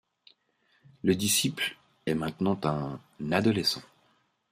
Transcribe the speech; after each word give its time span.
Le 1.03 1.13
disciple 1.13 1.77
est 2.07 2.15
maintenant 2.15 2.59
un 2.63 2.99
adolescent. 3.31 3.83